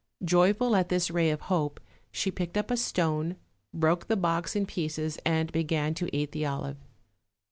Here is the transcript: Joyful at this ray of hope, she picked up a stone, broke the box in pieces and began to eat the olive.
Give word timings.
Joyful 0.25 0.75
at 0.75 0.89
this 0.89 1.11
ray 1.11 1.29
of 1.29 1.41
hope, 1.41 1.79
she 2.11 2.31
picked 2.31 2.57
up 2.57 2.71
a 2.71 2.75
stone, 2.77 3.35
broke 3.71 4.07
the 4.07 4.17
box 4.17 4.55
in 4.55 4.65
pieces 4.65 5.19
and 5.23 5.51
began 5.51 5.93
to 5.93 6.09
eat 6.11 6.31
the 6.31 6.43
olive. 6.43 6.77